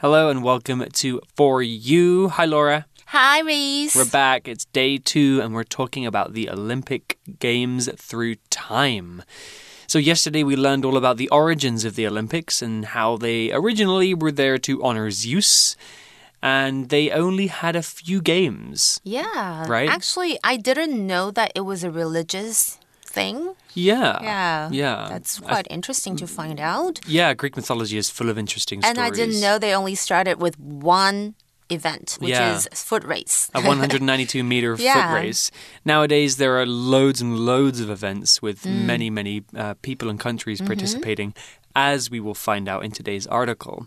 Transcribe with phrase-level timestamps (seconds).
[0.00, 2.28] Hello and welcome to For You.
[2.28, 2.86] Hi, Laura.
[3.06, 3.96] Hi, Reese.
[3.96, 4.46] We're back.
[4.46, 9.24] It's day two, and we're talking about the Olympic Games through time.
[9.88, 14.14] So, yesterday we learned all about the origins of the Olympics and how they originally
[14.14, 15.74] were there to honor Zeus.
[16.40, 19.00] And they only had a few games.
[19.02, 19.66] Yeah.
[19.66, 19.90] Right?
[19.90, 22.78] Actually, I didn't know that it was a religious
[23.16, 23.54] thing.
[23.74, 24.18] Yeah.
[24.22, 24.68] Yeah.
[24.82, 25.06] Yeah.
[25.12, 27.00] That's I- quite interesting to find out.
[27.06, 29.12] yeah, Greek mythology is full of interesting And stories.
[29.12, 31.34] I didn't know they only started with one
[31.70, 32.56] event, which Yeah.
[32.56, 33.50] is foot race.
[33.54, 34.94] a 192 meter Yeah.
[34.94, 35.50] foot race.
[35.84, 38.84] Nowadays, there are loads and loads of events with Mm.
[38.92, 40.66] many, many uh, people and countries Mm-hmm.
[40.72, 41.34] participating,
[41.76, 43.86] as we will find out in today's article.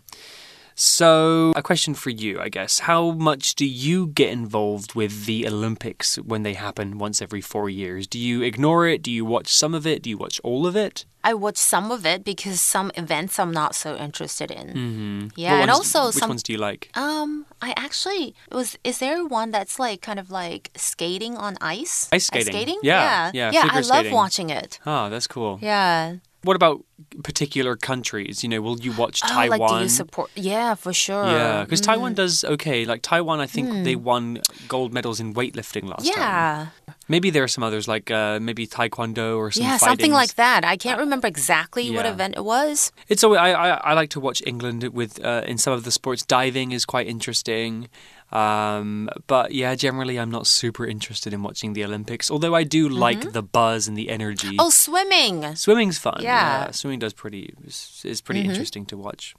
[0.84, 2.80] So, a question for you, I guess.
[2.80, 7.70] How much do you get involved with the Olympics when they happen once every four
[7.70, 8.08] years?
[8.08, 9.00] Do you ignore it?
[9.00, 10.02] Do you watch some of it?
[10.02, 11.04] Do you watch all of it?
[11.22, 14.68] I watch some of it because some events I'm not so interested in.
[14.70, 15.26] Mm-hmm.
[15.36, 16.90] Yeah, and also which some ones do you like?
[16.96, 18.76] Um, I actually it was.
[18.82, 22.08] Is there one that's like kind of like skating on ice?
[22.10, 22.56] Ice skating.
[22.56, 23.62] Ice Yeah, Yeah, yeah, yeah.
[23.62, 24.80] figure I love watching it.
[24.84, 25.60] Oh, that's cool.
[25.62, 26.16] Yeah.
[26.44, 26.84] What about
[27.22, 28.42] particular countries?
[28.42, 29.58] You know, will you watch Oh, Taiwan?
[29.60, 30.30] like, do you support?
[30.34, 31.24] Yeah, for sure.
[31.24, 31.84] Yeah, because Mm.
[31.84, 32.84] Taiwan does okay.
[32.84, 36.18] Like Taiwan, I think they won gold medals in weightlifting last time.
[36.18, 36.66] Yeah,
[37.08, 40.64] Maybe there are some others like uh, maybe Taekwondo or some yeah, something like that.
[40.64, 42.90] I can't remember exactly what event it was.
[43.08, 45.90] It's always, I, I I like to watch England with uh, in some of the
[45.92, 46.24] sports.
[46.24, 47.88] Diving is quite interesting.
[48.32, 52.30] Um, but yeah, generally I'm not super interested in watching the Olympics.
[52.30, 54.56] Although I do like the buzz and the energy.
[54.58, 55.54] Oh, swimming.
[55.54, 56.20] Swimming's fun.
[56.20, 56.70] Yeah.
[56.70, 59.34] swimming does pretty is, is pretty interesting to watch.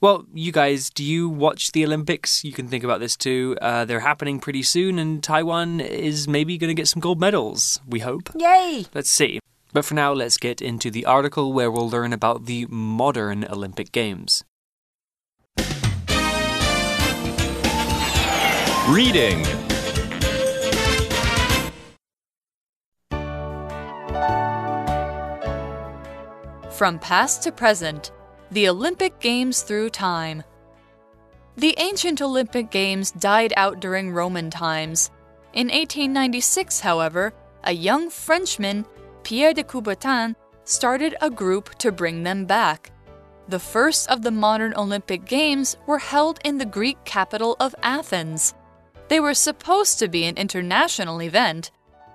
[0.00, 2.42] Well, you guys, do you watch the Olympics?
[2.42, 3.56] You can think about this too.
[3.62, 7.80] Uh, they're happening pretty soon, and Taiwan is maybe going to get some gold medals.
[7.86, 8.30] We hope.
[8.36, 8.86] Yay!
[8.94, 9.38] Let's see.
[9.72, 13.92] But for now, let's get into the article where we'll learn about the modern Olympic
[13.92, 14.42] Games.
[18.88, 19.44] Reading
[26.72, 28.10] From past to present,
[28.50, 30.42] the Olympic Games through time.
[31.56, 35.12] The ancient Olympic Games died out during Roman times.
[35.52, 38.84] In 1896, however, a young Frenchman,
[39.22, 40.34] Pierre de Coubertin,
[40.64, 42.90] started a group to bring them back.
[43.46, 48.54] The first of the modern Olympic Games were held in the Greek capital of Athens.
[49.12, 51.70] They were supposed to be an international event.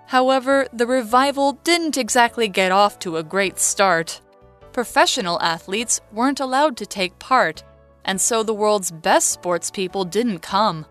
[0.07, 4.19] However, the revival didn't exactly get off to a great start.
[4.73, 7.63] Professional athletes weren't allowed to take part,
[8.03, 10.87] and so the world's best sports people didn't come.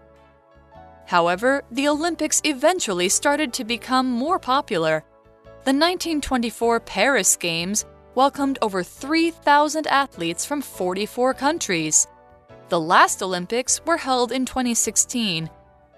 [1.06, 5.03] However, the Olympics eventually started to become more popular.
[5.65, 7.84] The 1924 Paris Games
[8.15, 12.06] welcomed over 3,000 athletes from 44 countries.
[12.69, 15.50] The last Olympics were held in 2016.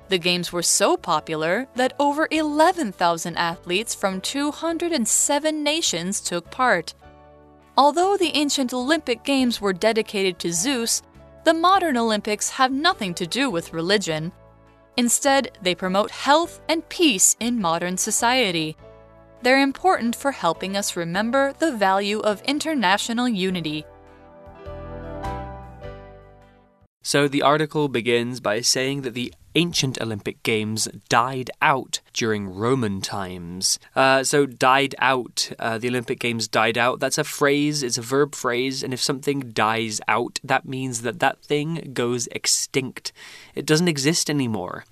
[0.09, 6.95] The Games were so popular that over 11,000 athletes from 207 nations took part.
[7.77, 11.03] Although the ancient Olympic Games were dedicated to Zeus,
[11.45, 14.33] the modern Olympics have nothing to do with religion.
[14.97, 18.77] Instead, they promote health and peace in modern society.
[19.43, 23.85] They're important for helping us remember the value of international unity.
[27.03, 33.01] So the article begins by saying that the ancient Olympic Games died out during Roman
[33.01, 33.81] times.
[33.97, 37.01] Uh, so, died out, uh, the Olympic Games died out.
[37.01, 41.19] That's a phrase, it's a verb phrase, and if something dies out, that means that
[41.19, 43.13] that thing goes extinct.
[43.57, 44.85] It doesn't exist anymore.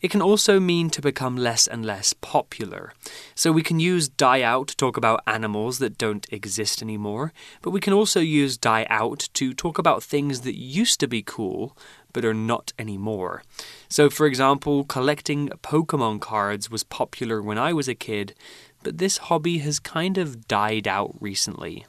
[0.00, 2.94] It can also mean to become less and less popular.
[3.34, 7.70] So we can use die out to talk about animals that don't exist anymore, but
[7.70, 11.76] we can also use die out to talk about things that used to be cool
[12.13, 13.41] but are not anymore.
[13.89, 18.33] So, for example, collecting Pokemon cards was popular when I was a kid,
[18.83, 21.85] but this hobby has kind of died out recently.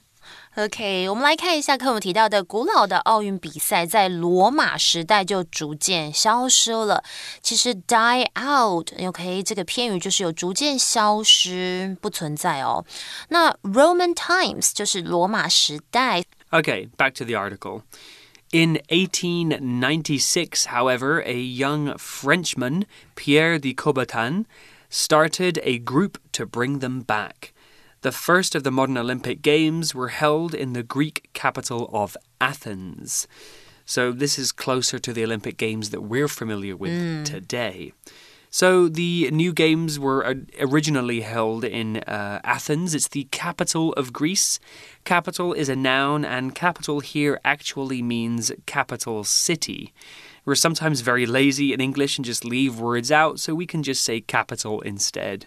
[0.56, 7.04] OK，我们来看一下课文提到的古老的奥运比赛，在罗马时代就逐渐消失了。
[7.40, 12.84] 其实 die out，OK，、这个片语就是有逐渐消失，不存在哦。
[13.28, 16.24] 那 Roman times 就是罗马时代。
[16.50, 17.82] Okay, back to the article.
[18.51, 24.45] In 1896, however, a young Frenchman, Pierre de Coubertin,
[24.89, 27.53] started a group to bring them back.
[28.01, 33.25] The first of the modern Olympic Games were held in the Greek capital of Athens.
[33.85, 37.23] So, this is closer to the Olympic Games that we're familiar with hmm.
[37.23, 37.93] today.
[38.53, 42.93] So the new games were originally held in uh, Athens.
[42.93, 44.59] It's the capital of Greece.
[45.05, 49.93] Capital is a noun, and capital here actually means capital city.
[50.43, 54.03] We're sometimes very lazy in English and just leave words out, so we can just
[54.03, 55.45] say capital instead.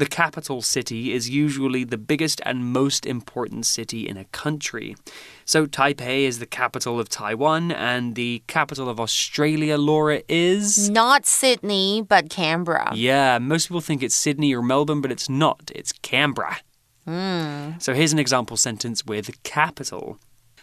[0.00, 4.96] The capital city is usually the biggest and most important city in a country.
[5.44, 10.88] So, Taipei is the capital of Taiwan, and the capital of Australia, Laura, is.
[10.88, 12.92] Not Sydney, but Canberra.
[12.94, 15.70] Yeah, most people think it's Sydney or Melbourne, but it's not.
[15.74, 16.56] It's Canberra.
[17.06, 17.82] Mm.
[17.82, 20.18] So, here's an example sentence with capital.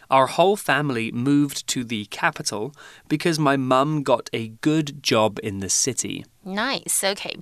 [0.08, 2.72] Our whole family moved to the capital
[3.08, 6.26] because my mum got a good job in the city.
[6.44, 7.38] Nice, OK。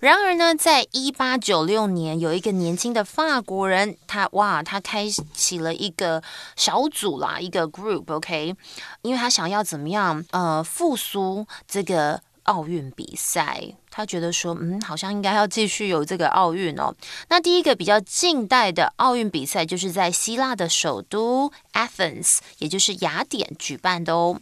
[0.00, 6.20] 然而呢，在一八九六年，有一个年轻的法国人，他哇，他开启了一个
[6.56, 8.56] 小组啦，一个 group，OK，、okay?
[9.02, 13.76] 因为他想要怎么样，呃，复苏这个奥运比赛。
[13.95, 16.91] 他觉得说，嗯，好像应该要继续有这个奥运哦。
[17.29, 24.39] 那第一个比较近代的奥运比赛，就是在希腊的首都 Athens，也就是雅典举办的哦。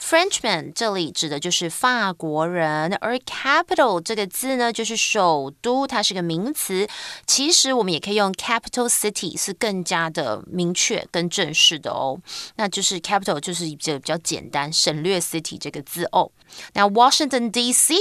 [0.00, 6.86] Frenchman 这里指的就是法国人，而 capital 这个字呢，就是首都，它是个名词。
[7.26, 12.18] 其实我们也可以用 capital city，是更加的明确、跟正式的哦。
[12.56, 16.30] 那就是 capital 就是比较比较简单，省略 city 这个字哦。
[16.74, 17.94] Now Washington D.C.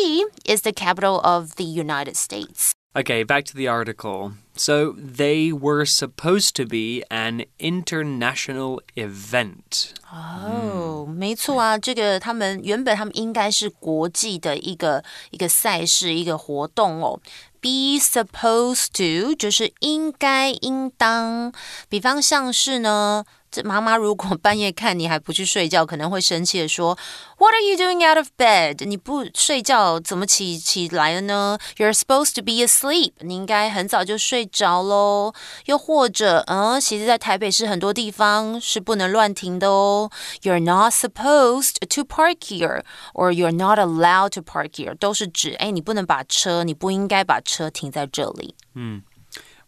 [0.46, 2.73] is the capital of the United States.
[2.97, 4.33] Okay, back to the article.
[4.57, 9.93] So they were supposed to be an international event.
[10.11, 17.21] 哦，没错啊，这个他们原本他们应该是国际的一个一个赛事一个活动哦。
[17.61, 21.53] Be supposed to 就是应该应当，
[21.89, 23.25] 比方像是呢。
[23.53, 26.99] 这妈妈如果半夜看你还不去睡觉，可能会生气的说：“
[27.39, 28.85] What are you doing out of bed？
[28.85, 31.59] 你不睡觉怎么起起来了呢？
[31.79, 33.13] You're supposed to be asleep。
[33.21, 35.33] 你应该很早就睡着喽。
[35.65, 40.11] 又或者，嗯，其实，在台北市很多地方是不能乱停的哦。
[40.43, 48.55] You're not supposed to park here，or you're not allowed to park here，都是指哎，你不能把车，你不应该把车停在这里。
[48.75, 49.03] 嗯。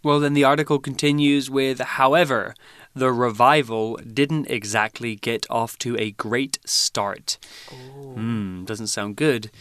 [0.03, 2.55] Well, then the article continues with, however,
[2.96, 7.38] the revival didn't exactly get off to a great start.
[7.70, 9.52] Hmm, doesn't sound good.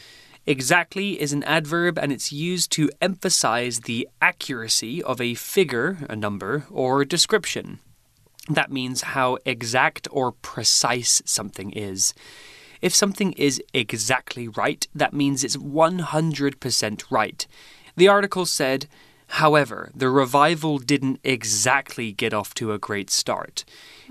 [0.46, 6.14] Exactly is an adverb and it's used to emphasize the accuracy of a figure, a
[6.14, 7.80] number, or description.
[8.48, 12.14] That means how exact or precise something is.
[12.82, 17.46] If something is exactly right, that means it's 100% right.
[17.96, 18.86] The article said,
[19.38, 23.64] However, the revival didn't exactly get off to a great start.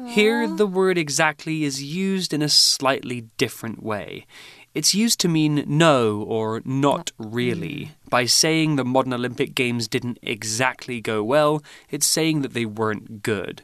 [0.05, 4.25] Here, the word exactly is used in a slightly different way.
[4.73, 7.93] It's used to mean no or not really.
[8.09, 13.23] By saying the modern Olympic Games didn't exactly go well, it's saying that they weren't
[13.23, 13.61] good.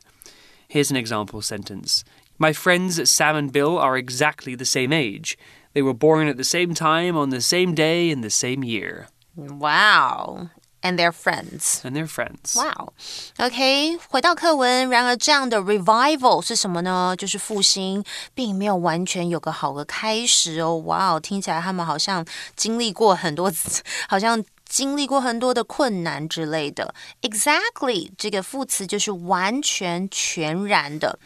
[0.70, 2.06] Here's an example sentence
[2.38, 5.38] My friends Sam and Bill are exactly the same age.
[5.74, 9.10] They were born at the same time on the same day in the same year.
[9.36, 11.82] Wow and their friends.
[11.84, 12.56] And their friends.
[12.56, 12.94] Wow.
[13.38, 14.90] OK，回到课文。
[14.90, 17.16] 然而，这样的 revival 是什么呢？
[17.18, 18.04] 就是复兴，
[18.34, 20.78] 并没有完全有个好的开始哦。
[20.86, 23.52] 哇哦，听起来他们好像经历过很多，
[24.08, 26.94] 好像经历过很多的困难之类的。
[27.22, 31.20] Exactly 这个副词就是完全、全然的。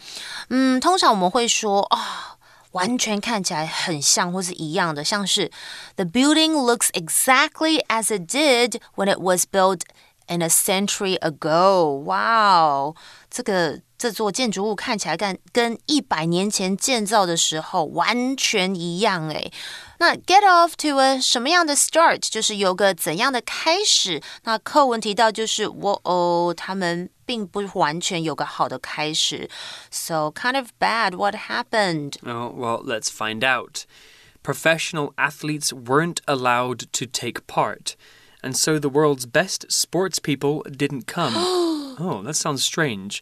[0.48, 1.98] 嗯，通常我们会说啊。
[1.98, 2.33] 哦
[2.74, 5.50] 完全看起来很像或是一样的，像是
[5.96, 9.80] The building looks exactly as it did when it was built
[10.28, 12.04] in a century ago.
[12.04, 12.94] 哇哦
[13.30, 19.52] 这个这座建筑物看起来跟跟一百年前建造的时候完全一样诶。
[20.03, 24.21] 那 get off to a 什么样的 start，就是有个怎样的开始。
[24.43, 29.49] 那课文提到就是我哦，他们并不完全有个好的开始。
[29.91, 31.15] So kind of bad.
[31.15, 32.13] What happened?
[32.23, 33.85] Oh well, let's find out.
[34.41, 37.95] Professional athletes weren't allowed to take part.
[38.41, 41.33] And so the world's best sports people didn't come.
[41.35, 43.21] oh, that sounds strange.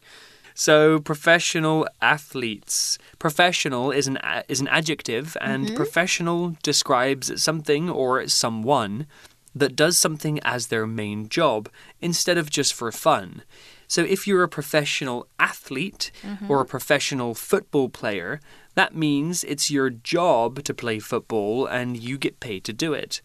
[0.55, 2.99] So professional athletes.
[3.19, 4.19] Professional is an
[4.49, 5.77] is an adjective, and mm -hmm.
[5.77, 9.07] professional describes something or someone
[9.55, 11.69] that does something as their main job
[12.01, 13.43] instead of just for fun.
[13.87, 16.51] So if you're a professional athlete mm -hmm.
[16.51, 18.41] or a professional football player,
[18.75, 23.23] that means it's your job to play football and you get paid to do it.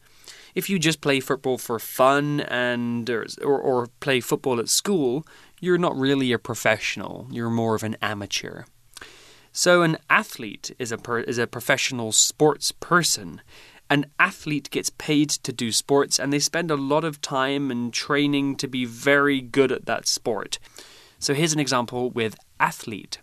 [0.57, 5.23] If you just play football for fun and or, or, play football at school,
[5.59, 7.27] you're not really a professional.
[7.29, 8.63] You're more of an amateur.
[9.51, 13.41] So an athlete is a per, is a professional sports person.
[13.87, 17.93] An athlete gets paid to do sports and they spend a lot of time and
[17.93, 20.57] training to be very good at that sport.
[21.19, 23.19] So here's an example with athlete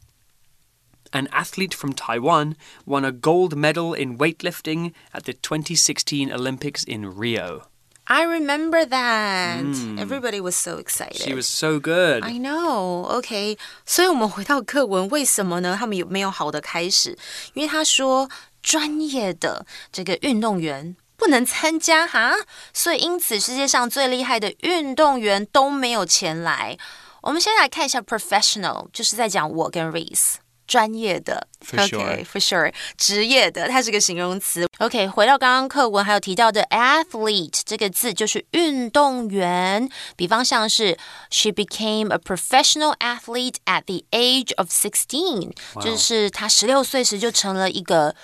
[1.13, 7.17] An athlete from Taiwan won a gold medal in weightlifting at the 2016 Olympics in
[7.17, 7.63] Rio.
[8.05, 9.63] I remember that.
[9.97, 11.21] Everybody was so excited.
[11.21, 12.23] She was so good.
[12.23, 13.05] I know.
[13.07, 15.75] OK，所以我们回到课文，为什么呢？
[15.79, 17.17] 他们有没有好的开始？
[17.53, 18.29] 因为他说
[18.61, 22.33] 专业的这个运动员不能参加哈，
[22.73, 26.77] 所以因此世界上最厉害的运动员都没有前来。
[27.21, 30.35] 我们先来看一下 professional，就是在讲我跟 Reese。
[30.66, 34.66] 专业的 For sure.，OK，for sure，职业的，它是个形容词。
[34.78, 40.97] OK，回到刚刚课文还有提到的 athlete 这个字就是运动员，比方像是
[41.30, 48.14] She became a professional athlete at the age of sixteen，、就是她十六岁时就成了一个。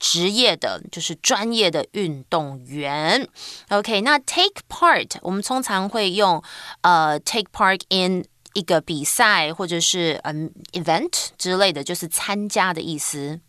[0.00, 3.28] 职业的，就是专业的运动员。
[3.70, 6.40] OK，那 take part 我们通常会用
[6.82, 8.24] 呃 take part in
[8.57, 13.39] 一个比赛或者是嗯 event 之类的，就是参加的意思。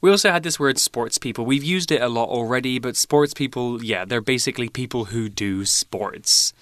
[0.00, 1.46] We also had this word sports people.
[1.46, 5.64] We've used it a lot already, but sports people, yeah, they're basically people who do
[5.64, 6.52] sports.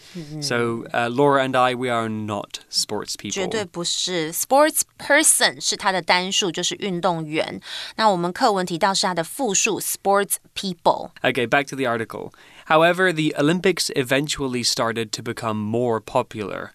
[0.41, 3.51] So, uh, Laura and I, we are not sports 绝 people.
[3.51, 7.61] 对不是 sports person 是它的单数，就是运动员。
[7.97, 11.11] 那我们课文提到是它的复数 sports people。
[11.23, 12.31] Okay, back to the article.
[12.67, 16.71] However, the Olympics eventually started to become more popular.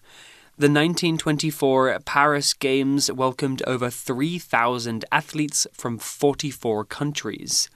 [0.57, 7.69] The 1924 Paris Games welcomed over 3,000 athletes from 44 countries.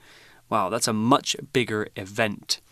[0.48, 2.62] Wow, that's a much bigger event.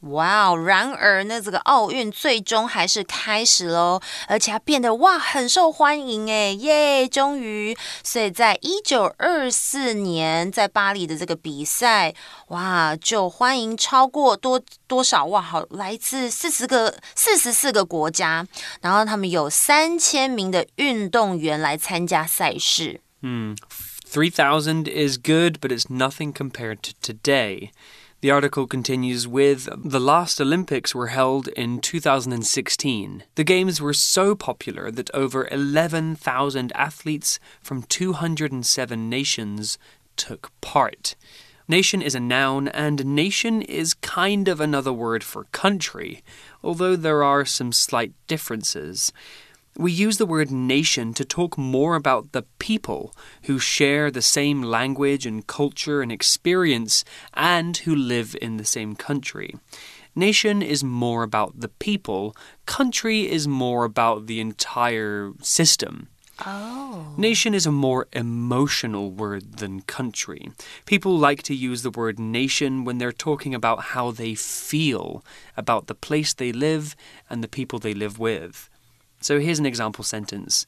[0.00, 0.56] 哇哦！
[0.56, 7.08] 然而呢，这个奥运最终还是开始喽，而且它变得哇很受欢迎哎耶！
[7.08, 12.14] 终于，所以在一九二四年在巴黎的这个比赛，
[12.48, 15.42] 哇，就欢迎超过多多少哇？
[15.42, 18.46] 好，来自四十个四十四个国家，
[18.80, 23.00] 然后他们有三千名的运动员来参加赛事。
[23.22, 23.56] 嗯
[24.08, 27.70] ，three thousand is good, but it's nothing compared to today.
[28.20, 33.22] The article continues with The last Olympics were held in 2016.
[33.36, 39.78] The Games were so popular that over 11,000 athletes from 207 nations
[40.16, 41.14] took part.
[41.68, 46.24] Nation is a noun, and nation is kind of another word for country,
[46.60, 49.12] although there are some slight differences.
[49.78, 54.60] We use the word nation to talk more about the people who share the same
[54.60, 59.54] language and culture and experience and who live in the same country.
[60.16, 62.34] Nation is more about the people,
[62.66, 66.08] country is more about the entire system.
[66.44, 67.14] Oh.
[67.16, 70.50] Nation is a more emotional word than country.
[70.86, 75.24] People like to use the word nation when they're talking about how they feel
[75.56, 76.96] about the place they live
[77.30, 78.68] and the people they live with.
[79.21, 80.65] So here's an example sentence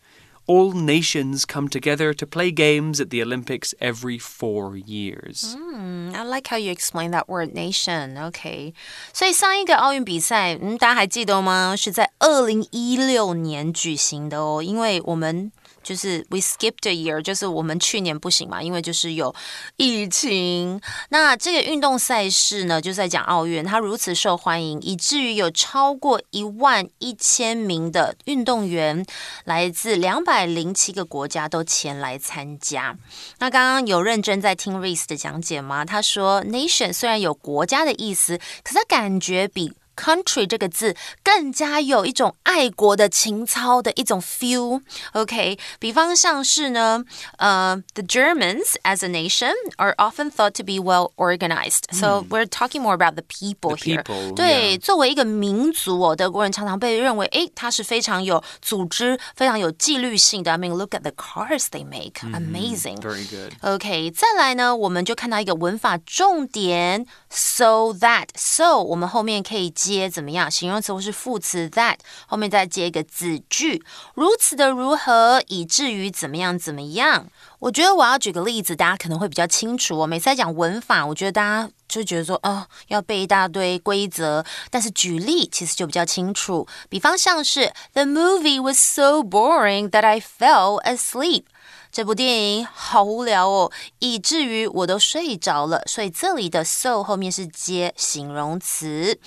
[0.48, 5.56] All nations come together to play games at the Olympics every four years.
[5.58, 8.16] Mm, I like how you explain that word nation.
[8.16, 8.76] OK，
[9.12, 11.76] 所以上一个奥运比赛，嗯，大家还记得吗？
[11.76, 15.52] 是在二零一六年举行的哦，因为我们。
[15.91, 19.35] 就是 we skipped a year，就是我们去年不行嘛，因为就是有
[19.77, 20.81] 疫情。
[21.09, 29.05] 那这个运动赛事呢，就在讲奥运，它如此受欢迎，以至于有超过一万一千名的运动员
[29.43, 32.97] 来自两百零七个国家都前来参加。
[33.41, 35.85] 那刚刚有认真在听 Reese 的讲解吗？
[35.85, 40.94] 他说 nation 虽然有国家的意思，可是他感觉比 country 这个字
[41.24, 47.02] 更加有一种爱国的情操的一种 feel。OK，比方像是呢，
[47.38, 51.84] 呃、t h e Germans as a nation are often thought to be well organized.
[51.94, 54.04] So we're talking more about the people The here.
[54.04, 54.80] people, 对 yeah.
[54.82, 60.52] 作为一个民族哦，德国人常常被认为，诶，他是非常有组织、非常有纪律性的。
[60.52, 62.98] I mean, look at the cars they make, amazing.
[63.00, 63.54] Very good.
[63.62, 70.51] OK，再来呢，我们就看到一个文法重点，so that so 我们后面可以接 接怎么样？
[70.51, 73.83] 形容词或是副词 that 后面再接一个子句，
[74.15, 77.27] 如此的如何，以至于怎么样怎么样。
[77.59, 80.07] 我觉得我要举个例子，大家可能会比较清楚哦。
[80.07, 86.67] 每次在讲文法，我觉得大家就觉得说，哦，要背一大堆规则，但是举例其实就比较清楚。
[86.89, 91.45] 比方像是 The movie was so boring that I fell asleep。
[91.93, 95.83] 这部电影好无聊哦，以至于我都睡着了。
[95.87, 99.19] 所以这里的 so 后面是接形容词。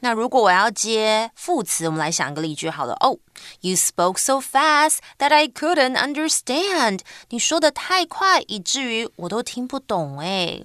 [0.00, 2.94] 那如果我要接副词，我们来想一个例句好了。
[3.00, 3.18] 哦、
[3.60, 7.00] y o u spoke so fast that I couldn't understand。
[7.30, 10.18] 你说的太快，以至于我都听不懂。
[10.18, 10.62] 哎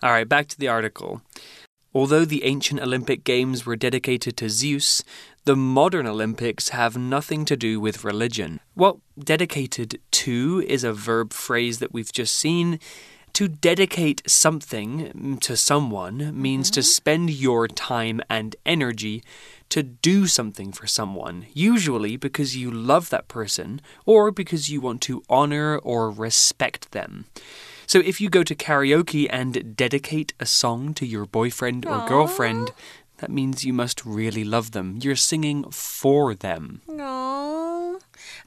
[0.00, 1.20] All right, back to the article.
[1.92, 5.00] Although the ancient Olympic Games were dedicated to Zeus,
[5.44, 8.60] the modern Olympics have nothing to do with religion.
[8.76, 12.78] Well, dedicated to is a verb phrase that we've just seen.
[13.33, 16.85] To dedicate something mm, to someone means to mm-hmm.
[16.85, 19.23] spend your time and energy
[19.69, 25.01] to do something for someone, usually because you love that person or because you want
[25.01, 27.25] to honor or respect them.
[27.87, 32.71] So if you go to karaoke and dedicate a song to your boyfriend or girlfriend,
[33.22, 34.98] that means you must really love them.
[35.00, 36.80] You're singing for them.
[36.86, 37.98] No.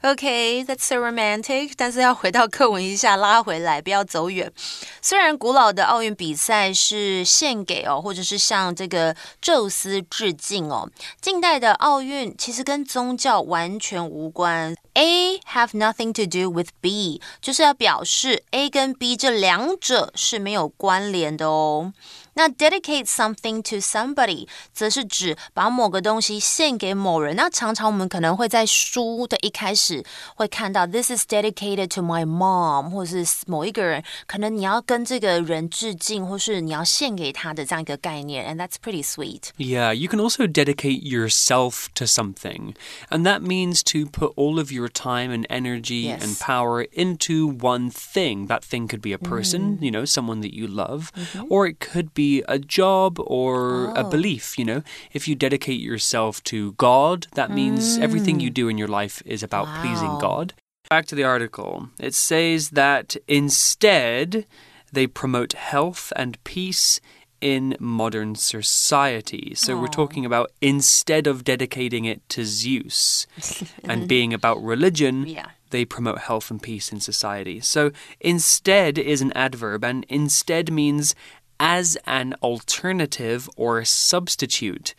[0.02, 1.72] Okay, that's so romantic.
[1.76, 4.52] 但是要回到课文一下，拉回来，不要走远。
[5.00, 14.74] 虽然古老的奥运比赛是献给哦，或者是向这个宙斯致敬哦，近代的奥运其实跟宗教完全无关。
[14.94, 21.92] A have nothing to do with B，就是要表示 A 跟 B 这两者是没有关联的哦。
[22.36, 27.36] 那 dedicate something to somebody，则是指把某个东西献给某人。
[27.36, 30.02] 那常常我们可能会在书的一开始
[30.36, 38.46] 会看到 this is dedicated to my mom，或是某一个人，可能你要跟这个人致敬，或是你要献给他的这样一个概念。
[38.46, 39.50] And that's pretty sweet.
[39.56, 42.74] Yeah, you can also dedicate yourself to something,
[43.10, 46.22] and that means to put all of your time and energy Yes.
[46.22, 48.46] and power into one thing.
[48.46, 51.12] That thing could be a person, you know, someone that you love,
[51.48, 54.09] or it could be a job or a Oh.
[54.15, 54.81] belief, you know.
[55.17, 58.59] If you dedicate yourself to God, that means everything you mm.
[58.61, 60.53] do in your life is about pleasing God.
[60.89, 61.89] Back to the article.
[61.99, 64.45] It says that instead
[64.93, 67.01] they promote health and peace
[67.41, 69.53] in modern society.
[69.55, 70.01] So we're oh.
[70.01, 73.27] talking about instead of dedicating it to Zeus
[73.83, 75.49] and being about religion, Yeah.
[75.69, 77.59] they promote health and peace in society.
[77.59, 81.13] So instead is an adverb, and instead means
[81.59, 84.93] as an alternative or substitute.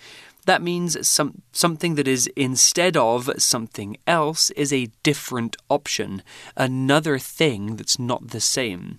[0.46, 6.22] That means some, something that is instead of something else is a different option,
[6.56, 8.98] another thing that's not the same.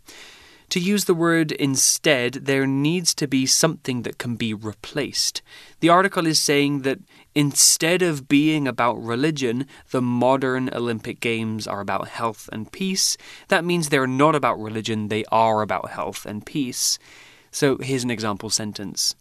[0.70, 5.42] To use the word instead, there needs to be something that can be replaced.
[5.80, 7.00] The article is saying that
[7.34, 13.18] instead of being about religion, the modern Olympic Games are about health and peace.
[13.48, 17.00] That means they're not about religion, they are about health and peace.
[17.51, 19.13] So here's an example sentence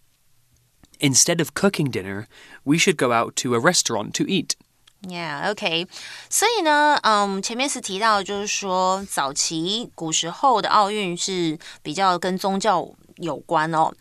[1.00, 2.28] Instead of cooking dinner,
[2.64, 4.56] we should go out to a restaurant to eat.
[5.02, 5.88] Yeah, OK。
[6.30, 13.92] 所以呢，嗯，前面是提到，就是说早期古时候的奥运是比较跟宗教有关哦。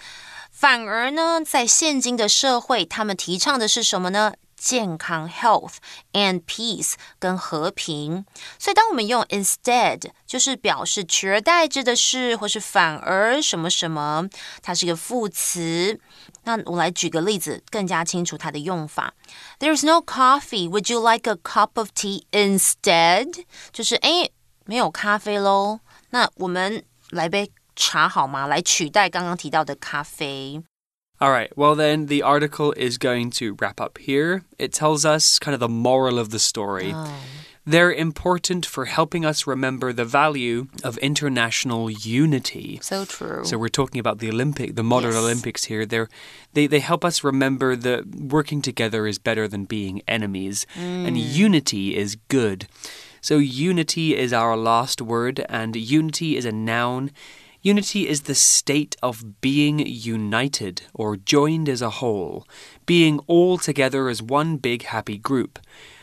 [0.52, 4.34] 反而呢，在现今的社会，他们提倡的是什么呢？
[4.57, 5.75] 健康 （health）
[6.13, 8.25] and peace 跟和平。
[8.59, 14.27] 所以，当我们用 instead，就是表示取而代之的是，或是反而什么什么，
[14.61, 15.99] 它是一个副词。
[16.43, 19.13] 那我来举个例子，更加清楚它的用法。
[19.59, 20.67] There is no coffee.
[20.69, 23.45] Would you like a cup of tea instead?
[23.71, 24.31] 就是诶，
[24.65, 25.79] 没有咖啡喽。
[26.09, 28.47] 那我们来杯茶好吗？
[28.47, 30.63] 来取代刚刚提到的咖啡。
[31.19, 34.43] All right, well, then the article is going to wrap up here.
[34.59, 36.91] It tells us kind of the moral of the story.
[36.93, 37.11] Oh.
[37.65, 42.79] They're important for helping us remember the value of international unity.
[42.81, 43.43] So true.
[43.43, 45.21] So we're talking about the Olympic, the modern Yes.
[45.21, 45.85] Olympics here.
[45.85, 46.07] They're,
[46.53, 51.35] they they help us remember that working together is better than being enemies, and mm.
[51.35, 52.67] unity is good.
[53.19, 57.11] So unity is our last word, and unity is a noun.
[57.66, 62.44] Unity is the state of being united or joined as a whole,
[62.86, 65.60] being all together as one big happy group.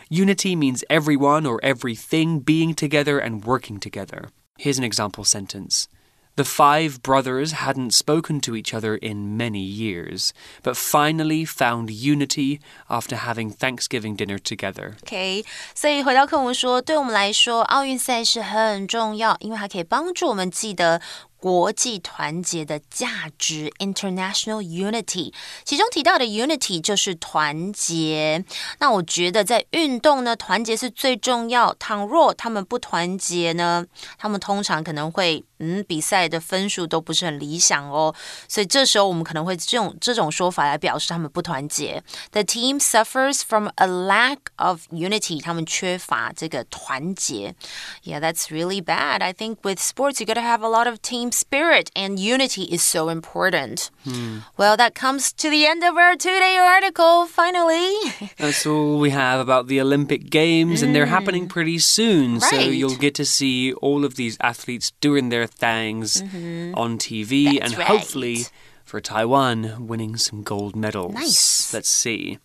[0.10, 4.30] Unity means everyone or everything being together and working together.
[4.58, 5.88] Here's an example sentence.
[6.36, 10.32] The five brothers hadn't spoken to each other in many years,
[10.64, 14.96] but finally found unity after having Thanksgiving dinner together.
[15.04, 15.44] OK，
[15.76, 21.02] 所以回到课文说，对我们来说，奥运赛事很重要，因为它可以帮助我们记得
[21.44, 25.34] 国际团结的价值 （international unity）。
[25.64, 28.44] 其中提到的 unity 就是团结。
[28.80, 31.74] 那我觉得在运动呢，团结是最重要。
[31.76, 33.86] 倘若他们不团结呢，
[34.18, 38.14] 他们通常可能会嗯，比赛的分数都不是很理想哦。
[38.50, 42.04] 所以这时候我们可能会这种这种说法来表示他们不团结。
[42.32, 47.56] The team suffers from a lack of unity，他们缺乏这个团结。
[48.04, 49.22] Yeah, that's really bad.
[49.22, 52.83] I think with sports you gotta have a lot of team spirit and unity is
[52.83, 53.91] so important.
[54.05, 54.39] Hmm.
[54.57, 57.27] Well, that comes to the end of our two-day article.
[57.27, 57.93] Finally,
[58.39, 62.41] That's all we have about the Olympic Games, and they're happening pretty soon.
[62.41, 67.71] So you'll get to see all of these athletes doing their things on TV, That's
[67.73, 67.87] and right.
[67.89, 68.45] hopefully
[68.85, 71.15] for Taiwan winning some gold medals.
[71.15, 71.73] Nice.
[71.73, 72.39] Let's see.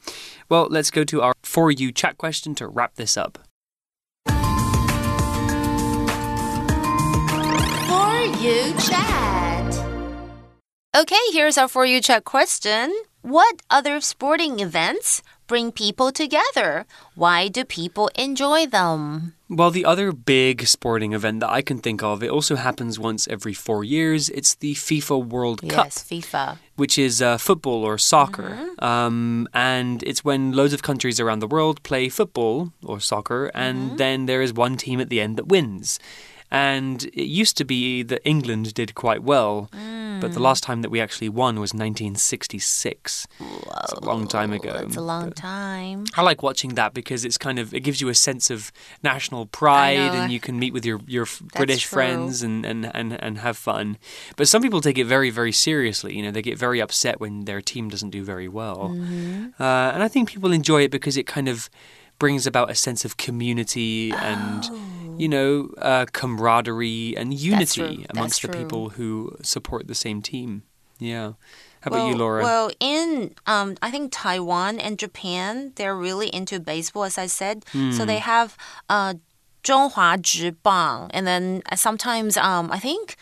[0.48, 3.38] Well, let's go to our For You chat question to wrap this up.
[8.40, 9.84] You chat.
[10.96, 12.94] Okay, here's our for you chat question.
[13.22, 16.86] What other sporting events bring people together?
[17.16, 19.34] Why do people enjoy them?
[19.50, 23.28] Well, the other big sporting event that I can think of, it also happens once
[23.28, 24.30] every four years.
[24.30, 25.86] It's the FIFA World Cup.
[25.86, 26.58] Yes, FIFA.
[26.76, 28.70] which is uh, football or soccer.
[28.80, 33.98] Um, and it's when loads of countries around the world play football or soccer, and
[33.98, 36.00] then there is one team at the end that wins.
[36.52, 39.70] And it used to be that England did quite well,
[40.20, 43.28] but the last time that we actually won was 1966.
[43.40, 44.84] It's a long time ago.
[44.86, 46.06] It's a long time.
[46.16, 48.72] I like watching that because it's kind of it gives you a sense of
[49.04, 51.96] national pride and you can meet with your your f- British true.
[51.96, 53.98] friends and, and, and, and have fun.
[54.36, 56.16] But some people take it very very seriously.
[56.16, 58.90] You know, they get very upset when their team doesn't do very well.
[58.90, 59.62] Mm-hmm.
[59.62, 61.70] Uh, and I think people enjoy it because it kind of
[62.20, 64.70] brings about a sense of community and
[65.20, 70.64] you know, uh, camaraderie and unity amongst the people who support the same team.
[70.98, 71.34] Yeah.
[71.82, 72.44] How well, about you, Laura?
[72.44, 77.66] Well, in um, I think Taiwan and Japan, they're really into baseball, as I said.
[77.74, 77.94] Mm.
[77.94, 78.24] So they hmm.
[78.24, 78.58] have
[78.90, 79.16] uh,
[79.64, 83.16] Zhonghua Zhibang, and then sometimes um, I think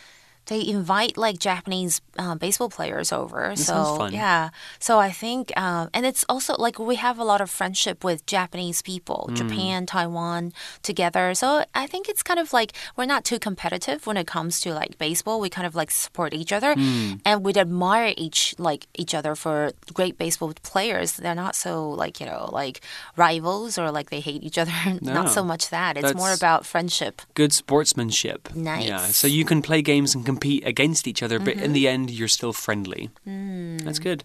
[0.48, 3.56] they invite like Japanese uh, baseball players over.
[3.56, 7.50] so yeah, so I think, um, and it's also like we have a lot of
[7.50, 11.34] friendship with Japanese people, Japan, Taiwan together.
[11.36, 14.74] So I think it's kind of like we're not too competitive when it comes to
[14.74, 15.40] like baseball.
[15.40, 17.14] We kind of like support each other, Hmm.
[17.26, 21.18] and we'd admire each like each other for great baseball players.
[21.18, 22.82] They're not so like you know like
[23.16, 24.72] rivals or like they hate each other.
[25.02, 25.14] No.
[25.14, 25.98] not so much that.
[25.98, 27.22] It's more about friendship.
[27.36, 28.54] good sportsmanship.
[28.56, 28.88] Nice.
[28.88, 28.98] Yeah.
[29.14, 31.65] So you can play games and compete against each other, but Mm-hmm.
[31.65, 33.11] in the end, you're still friendly.
[33.27, 33.83] Mm.
[33.85, 34.25] That's good.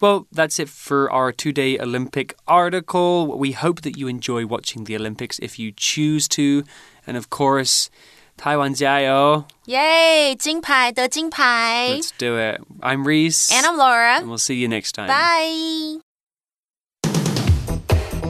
[0.00, 3.36] Well, that's it for our two day Olympic article.
[3.38, 6.64] We hope that you enjoy watching the Olympics if you choose to.
[7.06, 7.90] And of course,
[8.36, 9.44] Taiwan 加油.
[9.66, 10.34] Yay!
[10.36, 11.94] 金牌得金牌.
[11.96, 12.60] Let's do it.
[12.80, 13.52] I'm Reese.
[13.52, 14.18] And I'm Laura.
[14.18, 15.06] And we'll see you next time.
[15.08, 16.00] Bye.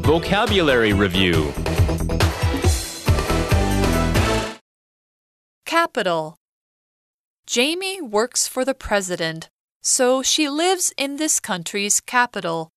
[0.03, 1.53] Vocabulary Review
[5.64, 6.37] Capital.
[7.49, 9.49] Jamie works for the president,
[9.81, 12.69] so she lives in this country's capital.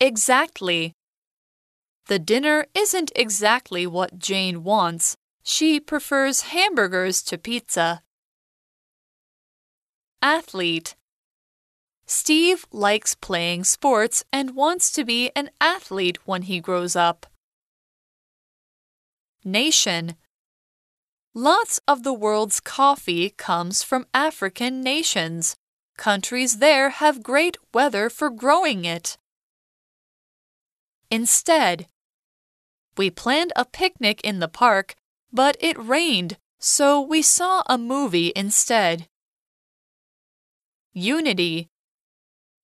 [0.00, 0.92] Exactly.
[2.08, 5.16] The dinner isn't exactly what Jane wants.
[5.44, 8.02] She prefers hamburgers to pizza.
[10.20, 10.96] Athlete.
[12.06, 17.24] Steve likes playing sports and wants to be an athlete when he grows up.
[19.44, 20.16] Nation.
[21.38, 25.54] Lots of the world's coffee comes from African nations.
[25.96, 29.16] Countries there have great weather for growing it.
[31.12, 31.86] Instead,
[32.96, 34.96] we planned a picnic in the park,
[35.32, 39.06] but it rained, so we saw a movie instead.
[40.92, 41.68] Unity.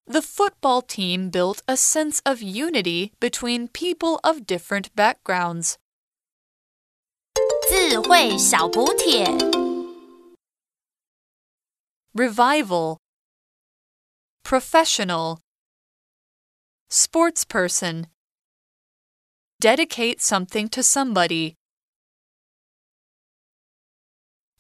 [0.09, 5.79] The football team built a sense of unity between people of different backgrounds.
[7.70, 9.26] 智慧小补帖。
[12.14, 12.98] Revival
[14.44, 15.40] Professional
[16.90, 18.06] Sportsperson
[19.60, 21.56] Dedicate something to somebody.